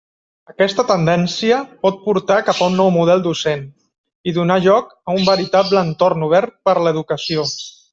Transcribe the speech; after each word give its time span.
Aquesta 0.51 0.85
tendència 0.91 1.59
pot 1.87 1.99
portar 2.07 2.39
cap 2.49 2.63
a 2.65 2.71
un 2.71 2.79
nou 2.81 2.91
model 2.97 3.23
docent, 3.29 3.63
i 4.31 4.35
donar 4.41 4.61
lloc 4.67 4.91
a 4.99 5.19
un 5.21 5.31
veritable 5.33 5.89
entorn 5.91 6.31
obert 6.33 6.61
per 6.71 6.79
a 6.81 6.87
l'educació. 6.89 7.51